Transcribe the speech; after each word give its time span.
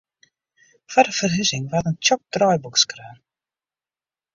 Foar 0.91 1.07
de 1.09 1.13
ferhuzing 1.19 1.65
waard 1.71 1.87
in 1.91 1.97
tsjok 2.01 2.21
draaiboek 2.33 2.75
skreaun. 2.83 3.19